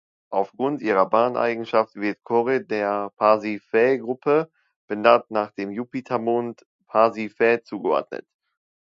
Aufgrund 0.31 0.81
ihrer 0.81 1.05
Bahneigenschaften 1.07 2.01
wird 2.01 2.23
Kore 2.23 2.65
der 2.65 3.11
Pasiphae-Gruppe, 3.17 4.49
benannt 4.87 5.29
nach 5.29 5.51
dem 5.51 5.69
Jupitermond 5.69 6.65
Pasiphae, 6.87 7.61
zugeordnet. 7.61 8.25